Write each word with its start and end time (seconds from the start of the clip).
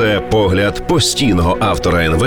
Це 0.00 0.20
погляд 0.30 0.86
постійного 0.86 1.56
автора 1.60 2.04
НВ 2.04 2.26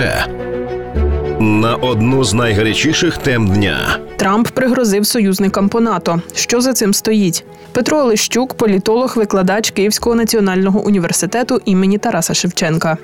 на 1.39 1.75
одну 1.75 2.23
з 2.23 2.33
найгарячіших 2.33 3.17
тем 3.17 3.47
дня. 3.47 3.99
Трамп 4.17 4.47
пригрозив 4.47 5.05
союзникам 5.05 5.69
по 5.69 5.79
НАТО. 5.79 6.21
Що 6.35 6.61
за 6.61 6.73
цим 6.73 6.93
стоїть? 6.93 7.45
Петро 7.71 7.97
Олещук, 7.97 8.53
політолог, 8.53 9.13
викладач 9.15 9.71
Київського 9.71 10.15
національного 10.15 10.85
університету 10.85 11.61
імені 11.65 11.97
Тараса 11.97 12.33
Шевченка. 12.33 12.97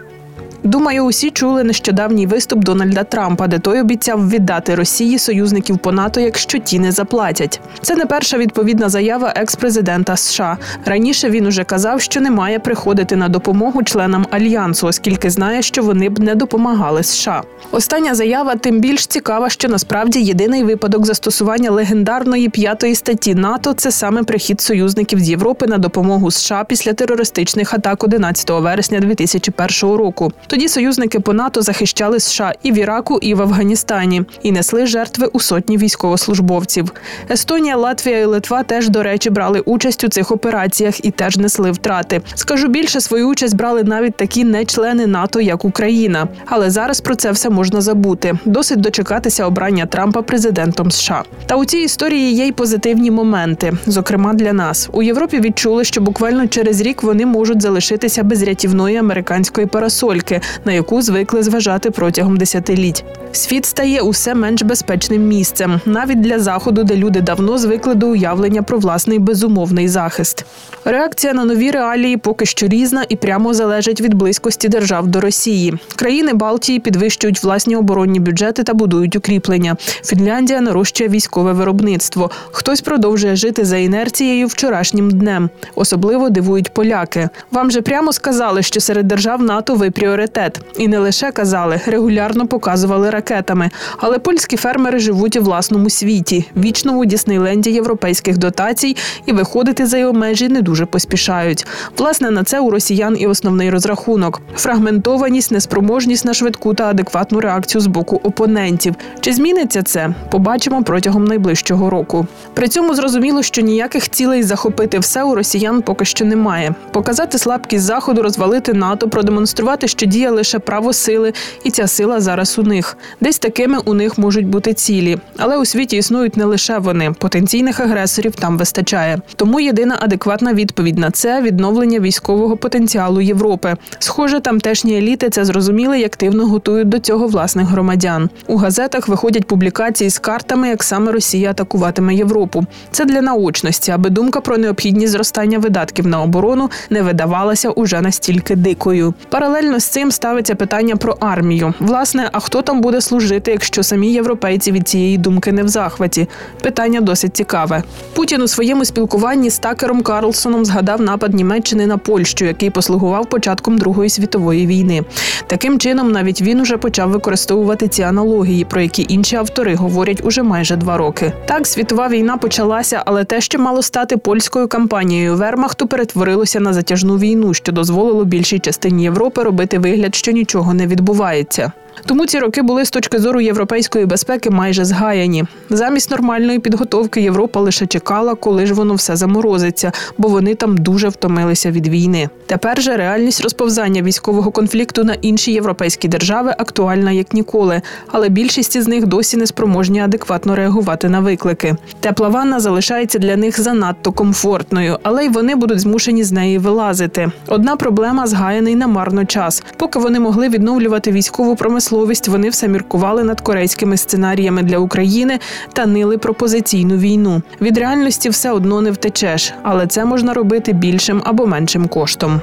Думаю, 0.64 1.04
усі 1.04 1.32
чули 1.32 1.64
нещодавній 1.64 2.28
виступ 2.28 2.60
Дональда 2.60 3.04
Трампа, 3.04 3.48
де 3.48 3.60
той 3.60 3.82
обіцяв 3.82 4.30
віддати 4.30 4.76
Росії 4.76 5.20
союзників 5.20 5.78
по 5.78 5.92
НАТО, 5.92 6.20
якщо 6.20 6.58
ті 6.58 6.80
не 6.80 6.92
заплатять. 6.92 7.62
Це 7.82 7.96
не 7.96 8.06
перша 8.06 8.38
відповідна 8.38 8.90
заява 8.90 9.34
екс-президента 9.36 10.18
США. 10.18 10.58
Раніше 10.86 11.30
він 11.30 11.46
уже 11.46 11.64
казав, 11.64 12.02
що 12.02 12.22
не 12.22 12.32
має 12.32 12.60
приходити 12.60 13.16
на 13.16 13.30
допомогу 13.30 13.84
членам 13.84 14.26
альянсу, 14.32 14.88
оскільки 14.88 15.30
знає, 15.30 15.62
що 15.62 15.84
вони 15.84 16.10
б 16.10 16.20
не 16.20 16.36
допомагали 16.36 17.04
США. 17.04 17.44
Остання 17.72 18.16
заява 18.16 18.56
тим 18.56 18.80
більш 18.80 19.08
цікава, 19.08 19.50
що 19.50 19.68
насправді 19.68 20.20
єдиний 20.20 20.64
випадок 20.64 21.06
застосування 21.06 21.72
легендарної 21.72 22.50
п'ятої 22.50 22.96
статті 22.96 23.36
НАТО 23.36 23.74
це 23.74 23.92
саме 23.92 24.24
прихід 24.24 24.62
союзників 24.62 25.20
з 25.20 25.30
Європи 25.30 25.68
на 25.68 25.78
допомогу 25.78 26.32
США 26.32 26.64
після 26.64 26.94
терористичних 26.94 27.74
атак 27.74 28.04
11 28.04 28.50
вересня 28.50 29.00
2001 29.00 29.96
року. 29.98 30.32
Тоді 30.50 30.68
союзники 30.68 31.20
по 31.20 31.34
НАТО 31.34 31.62
захищали 31.62 32.20
США 32.20 32.54
і 32.64 32.72
в 32.72 32.78
Іраку, 32.78 33.20
і 33.22 33.34
в 33.34 33.42
Афганістані, 33.42 34.24
і 34.44 34.52
несли 34.52 34.86
жертви 34.86 35.28
у 35.34 35.40
сотні 35.40 35.78
військовослужбовців. 35.78 36.94
Естонія, 37.30 37.76
Латвія 37.76 38.20
і 38.20 38.26
Литва 38.26 38.64
теж, 38.64 38.90
до 38.90 39.04
речі, 39.04 39.30
брали 39.30 39.60
участь 39.60 40.04
у 40.04 40.08
цих 40.08 40.32
операціях 40.32 41.06
і 41.06 41.12
теж 41.12 41.38
несли 41.38 41.72
втрати. 41.72 42.22
Скажу 42.36 42.68
більше, 42.68 43.02
свою 43.02 43.28
участь 43.28 43.56
брали 43.56 43.84
навіть 43.84 44.16
такі 44.16 44.44
не 44.44 44.66
члени 44.66 45.08
НАТО, 45.08 45.42
як 45.42 45.66
Україна. 45.66 46.28
Але 46.46 46.70
зараз 46.70 47.02
про 47.02 47.16
це 47.16 47.32
все 47.32 47.50
можна 47.50 47.82
забути. 47.82 48.38
Досить 48.46 48.80
дочекатися 48.80 49.46
обрання 49.46 49.86
Трампа 49.86 50.22
президентом 50.22 50.92
США. 50.92 51.24
Та 51.46 51.56
у 51.56 51.66
цій 51.66 51.78
історії 51.78 52.34
є 52.34 52.48
й 52.48 52.52
позитивні 52.52 53.12
моменти, 53.12 53.74
зокрема 53.86 54.34
для 54.34 54.54
нас. 54.54 54.90
У 54.92 55.04
Європі 55.04 55.40
відчули, 55.40 55.84
що 55.84 56.02
буквально 56.02 56.48
через 56.48 56.82
рік 56.82 57.04
вони 57.04 57.26
можуть 57.26 57.62
залишитися 57.62 58.24
без 58.24 58.44
рятівної 58.44 58.98
американської 58.98 59.68
парасольки 59.68 60.39
на 60.66 60.72
яку 60.72 61.02
звикли 61.02 61.44
зважати 61.44 61.92
протягом 61.92 62.38
десятиліть. 62.38 63.04
Світ 63.32 63.66
стає 63.66 64.02
усе 64.02 64.36
менш 64.36 64.62
безпечним 64.62 65.28
місцем, 65.28 65.82
навіть 65.86 66.22
для 66.22 66.40
заходу, 66.40 66.84
де 66.84 66.96
люди 66.96 67.22
давно 67.22 67.58
звикли 67.58 67.96
до 67.96 68.08
уявлення 68.08 68.62
про 68.62 68.78
власний 68.78 69.20
безумовний 69.20 69.88
захист. 69.88 70.46
Реакція 70.86 71.34
на 71.34 71.46
нові 71.46 71.72
реалії 71.72 72.18
поки 72.18 72.46
що 72.46 72.68
різна 72.68 73.06
і 73.10 73.16
прямо 73.16 73.54
залежить 73.54 74.02
від 74.02 74.14
близькості 74.14 74.70
держав 74.70 75.08
до 75.08 75.22
Росії. 75.22 75.74
Країни 75.96 76.34
Балтії 76.34 76.80
підвищують 76.80 77.44
власні 77.44 77.76
оборонні 77.76 78.20
бюджети 78.20 78.64
та 78.64 78.74
будують 78.74 79.16
укріплення. 79.16 79.76
Фінляндія 80.06 80.62
нарощує 80.62 81.10
військове 81.10 81.54
виробництво. 81.54 82.32
Хтось 82.52 82.82
продовжує 82.82 83.36
жити 83.36 83.66
за 83.66 83.78
інерцією 83.78 84.48
вчорашнім 84.48 85.12
днем. 85.12 85.50
Особливо 85.76 86.30
дивують 86.30 86.74
поляки. 86.74 87.30
Вам 87.52 87.72
же 87.72 87.82
прямо 87.82 88.14
сказали, 88.14 88.64
що 88.64 88.80
серед 88.80 89.08
держав 89.08 89.42
НАТО 89.42 89.76
ви 89.76 89.92
пріоритет, 89.92 90.29
і 90.78 90.88
не 90.88 91.00
лише 91.00 91.32
казали, 91.32 91.82
регулярно 91.86 92.48
показували 92.48 93.10
ракетами. 93.10 93.70
Але 93.98 94.20
польські 94.20 94.58
фермери 94.58 95.00
живуть 95.00 95.36
у 95.36 95.42
власному 95.42 95.90
світі, 95.90 96.46
вічному 96.58 97.06
Діснейленді 97.06 97.72
європейських 97.72 98.38
дотацій, 98.38 98.96
і 99.26 99.32
виходити 99.32 99.86
за 99.86 99.98
його 99.98 100.14
межі 100.14 100.50
не 100.50 100.62
дуже 100.62 100.86
поспішають. 100.86 101.68
Власне, 101.98 102.32
на 102.32 102.44
це 102.44 102.60
у 102.60 102.70
росіян 102.70 103.18
і 103.20 103.28
основний 103.28 103.70
розрахунок: 103.70 104.42
фрагментованість, 104.56 105.52
неспроможність 105.52 106.26
на 106.26 106.34
швидку 106.34 106.74
та 106.74 106.84
адекватну 106.84 107.40
реакцію 107.40 107.82
з 107.82 107.88
боку 107.88 108.22
опонентів. 108.24 108.96
Чи 109.20 109.34
зміниться 109.34 109.84
це? 109.84 110.14
Побачимо 110.32 110.84
протягом 110.84 111.26
найближчого 111.26 111.90
року. 111.90 112.28
При 112.54 112.68
цьому 112.68 112.96
зрозуміло, 112.96 113.44
що 113.44 113.62
ніяких 113.62 114.10
цілей 114.10 114.44
захопити 114.44 115.00
все 115.00 115.24
у 115.24 115.36
росіян 115.36 115.82
поки 115.82 116.06
що 116.06 116.26
немає. 116.26 116.76
Показати 116.92 117.38
слабкість 117.38 117.84
заходу, 117.84 118.22
розвалити 118.22 118.74
НАТО, 118.74 119.10
продемонструвати, 119.10 119.88
що 119.88 120.06
діє 120.06 120.19
лише 120.28 120.60
право 120.60 120.94
сили, 120.94 121.34
і 121.64 121.72
ця 121.72 121.88
сила 121.88 122.20
зараз 122.20 122.60
у 122.60 122.64
них. 122.64 122.98
Десь 123.22 123.40
такими 123.40 123.78
у 123.86 123.94
них 123.94 124.18
можуть 124.18 124.48
бути 124.48 124.74
цілі, 124.74 125.18
але 125.38 125.58
у 125.58 125.66
світі 125.66 125.98
існують 125.98 126.38
не 126.38 126.46
лише 126.46 126.78
вони. 126.78 127.12
Потенційних 127.20 127.80
агресорів 127.80 128.36
там 128.36 128.58
вистачає. 128.58 129.22
Тому 129.36 129.60
єдина 129.60 129.98
адекватна 130.02 130.54
відповідь 130.54 130.98
на 130.98 131.12
це 131.12 131.42
відновлення 131.42 132.00
військового 132.00 132.58
потенціалу 132.58 133.22
Європи. 133.22 133.76
Схоже, 134.00 134.40
тамтешні 134.40 134.98
еліти 134.98 135.30
це 135.30 135.46
зрозуміли 135.46 136.00
і 136.00 136.06
активно 136.06 136.48
готують 136.48 136.90
до 136.90 137.00
цього 137.00 137.28
власних 137.28 137.68
громадян. 137.68 138.30
У 138.48 138.58
газетах 138.58 139.08
виходять 139.08 139.48
публікації 139.48 140.10
з 140.10 140.20
картами, 140.20 140.68
як 140.70 140.84
саме 140.84 141.12
Росія 141.12 141.50
атакуватиме 141.50 142.16
Європу. 142.16 142.66
Це 142.92 143.06
для 143.06 143.22
наочності, 143.22 143.92
аби 143.92 144.10
думка 144.10 144.42
про 144.42 144.58
необхідність 144.58 145.12
зростання 145.12 145.60
видатків 145.60 146.08
на 146.08 146.22
оборону 146.22 146.70
не 146.90 147.02
видавалася 147.02 147.70
уже 147.70 148.02
настільки 148.02 148.56
дикою. 148.56 149.14
Паралельно 149.30 149.80
з 149.80 149.86
цим 149.86 150.09
ставиться 150.12 150.56
питання 150.56 150.96
про 150.96 151.18
армію. 151.20 151.74
Власне, 151.80 152.30
а 152.32 152.40
хто 152.40 152.62
там 152.62 152.82
буде 152.82 153.02
служити, 153.02 153.52
якщо 153.52 153.84
самі 153.84 154.12
європейці 154.12 154.72
від 154.72 154.88
цієї 154.88 155.18
думки 155.18 155.52
не 155.52 155.64
в 155.64 155.68
захваті? 155.68 156.28
Питання 156.62 157.02
досить 157.02 157.36
цікаве. 157.36 157.84
Путін 158.14 158.42
у 158.42 158.48
своєму 158.48 158.86
спілкуванні 158.86 159.50
з 159.50 159.60
Такером 159.60 160.02
Карлсоном 160.02 160.66
згадав 160.66 161.02
напад 161.02 161.34
Німеччини 161.34 161.88
на 161.88 161.98
Польщу, 161.98 162.46
який 162.46 162.70
послугував 162.70 163.30
початком 163.30 163.78
Другої 163.78 164.10
світової 164.10 164.68
війни. 164.68 165.04
Таким 165.48 165.80
чином, 165.80 166.12
навіть 166.12 166.42
він 166.42 166.60
уже 166.60 166.78
почав 166.78 167.10
використовувати 167.10 167.88
ці 167.88 168.02
аналогії, 168.02 168.66
про 168.66 168.82
які 168.82 169.06
інші 169.10 169.36
автори 169.36 169.76
говорять 169.76 170.22
уже 170.24 170.44
майже 170.44 170.76
два 170.76 170.98
роки. 170.98 171.34
Так, 171.46 171.68
світова 171.68 172.08
війна 172.08 172.38
почалася, 172.38 173.04
але 173.06 173.24
те, 173.24 173.42
що 173.42 173.60
мало 173.60 173.82
стати 173.82 174.18
польською 174.18 174.68
кампанією 174.68 175.36
Вермахту, 175.36 175.88
перетворилося 175.88 176.60
на 176.60 176.74
затяжну 176.74 177.18
війну, 177.18 177.54
що 177.54 177.72
дозволило 177.72 178.26
більшій 178.26 178.60
частині 178.60 179.04
Європи 179.04 179.44
робити 179.44 179.80
вигляд, 179.80 179.99
що 180.16 180.32
нічого 180.32 180.74
не 180.74 180.88
відбувається. 180.88 181.72
Тому 182.06 182.26
ці 182.26 182.40
роки 182.40 182.62
були 182.62 182.86
з 182.86 182.90
точки 182.90 183.20
зору 183.20 183.42
європейської 183.42 184.06
безпеки 184.06 184.50
майже 184.50 184.86
згаяні. 184.86 185.46
Замість 185.70 186.12
нормальної 186.12 186.60
підготовки 186.60 187.22
Європа 187.22 187.60
лише 187.60 187.88
чекала, 187.88 188.36
коли 188.36 188.66
ж 188.66 188.74
воно 188.74 188.94
все 188.94 189.16
заморозиться, 189.16 189.92
бо 190.18 190.28
вони 190.28 190.56
там 190.56 190.78
дуже 190.78 191.10
втомилися 191.10 191.72
від 191.72 191.88
війни. 191.88 192.30
Тепер 192.46 192.82
же 192.82 192.98
реальність 192.98 193.42
розповзання 193.42 194.02
військового 194.02 194.52
конфлікту 194.52 195.04
на 195.04 195.14
інші 195.14 195.52
європейські 195.52 196.08
держави 196.08 196.54
актуальна 196.58 197.12
як 197.12 197.34
ніколи, 197.34 197.82
але 198.08 198.30
більшість 198.30 198.76
із 198.76 198.88
них 198.88 199.08
досі 199.08 199.38
не 199.38 199.48
спроможні 199.48 200.02
адекватно 200.02 200.56
реагувати 200.56 201.10
на 201.10 201.20
виклики. 201.20 201.76
Тепла 202.00 202.30
ванна 202.30 202.60
залишається 202.60 203.20
для 203.20 203.36
них 203.36 203.62
занадто 203.62 204.12
комфортною, 204.12 204.98
але 205.04 205.26
й 205.26 205.30
вони 205.30 205.56
будуть 205.56 205.80
змушені 205.80 206.24
з 206.24 206.32
неї 206.32 206.58
вилазити. 206.58 207.32
Одна 207.48 207.76
проблема 207.76 208.28
згаяний 208.28 208.76
намарно 208.76 209.26
час, 209.26 209.64
поки 209.90 210.00
вони 210.00 210.20
могли 210.20 210.50
відновлювати 210.50 211.12
військову 211.12 211.56
промисловість 211.56 212.28
вони 212.28 212.50
все 212.50 212.68
міркували 212.68 213.24
над 213.24 213.42
корейськими 213.42 213.98
сценаріями 213.98 214.64
для 214.64 214.78
України 214.78 215.40
та 215.74 215.86
нили 215.86 216.18
пропозиційну 216.18 216.98
війну. 216.98 217.42
Від 217.62 217.78
реальності 217.78 218.30
все 218.30 218.52
одно 218.52 218.82
не 218.82 218.92
втечеш, 218.92 219.54
але 219.64 219.88
це 219.88 220.06
можна 220.06 220.34
робити 220.34 220.74
більшим 220.74 221.22
або 221.26 221.48
меншим 221.48 221.88
коштом. 221.88 222.42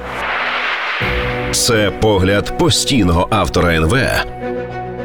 Це 1.51 1.91
погляд 2.01 2.57
постійного 2.57 3.27
автора 3.29 3.75
НВ 3.75 3.95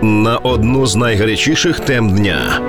на 0.03 0.37
одну 0.37 0.87
з 0.87 0.97
найгарячіших 0.97 1.81
тем 1.81 2.11
дня. 2.11 2.61